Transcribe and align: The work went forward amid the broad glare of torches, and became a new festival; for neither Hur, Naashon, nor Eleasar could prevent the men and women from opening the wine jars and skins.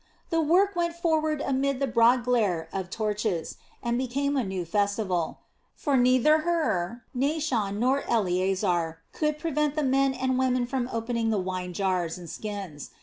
The 0.31 0.41
work 0.41 0.75
went 0.75 0.95
forward 0.95 1.41
amid 1.41 1.79
the 1.79 1.85
broad 1.85 2.23
glare 2.25 2.67
of 2.73 2.89
torches, 2.89 3.57
and 3.83 3.99
became 3.99 4.35
a 4.35 4.43
new 4.43 4.65
festival; 4.65 5.41
for 5.75 5.95
neither 5.95 6.39
Hur, 6.39 7.03
Naashon, 7.13 7.77
nor 7.79 8.01
Eleasar 8.09 8.95
could 9.13 9.37
prevent 9.37 9.75
the 9.75 9.83
men 9.83 10.15
and 10.15 10.39
women 10.39 10.65
from 10.65 10.89
opening 10.91 11.29
the 11.29 11.37
wine 11.37 11.73
jars 11.73 12.17
and 12.17 12.27
skins. 12.27 12.89